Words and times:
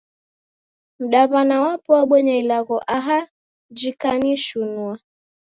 Mdaw'ana 1.03 1.55
wapo 1.65 1.87
wabonya 1.97 2.33
ilagho 2.41 2.77
aha 2.97 3.17
jikanishinua! 3.77 4.93